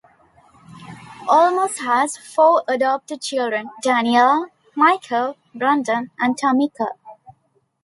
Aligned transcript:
Olmos 1.27 1.77
has 1.77 2.17
four 2.17 2.63
adopted 2.67 3.21
children: 3.21 3.69
Daniela, 3.85 4.47
Michael, 4.73 5.37
Brandon, 5.53 6.09
and 6.17 6.35
Tamiko. 6.35 6.87